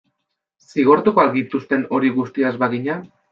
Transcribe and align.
Zigortuko 0.71 1.23
al 1.23 1.29
gintuzten 1.35 1.85
hori 1.99 2.11
guztia 2.17 2.51
ez 2.55 2.61
bagina? 2.65 2.99